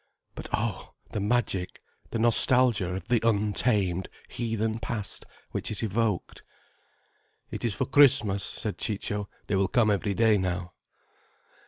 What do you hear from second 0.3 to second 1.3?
But oh, the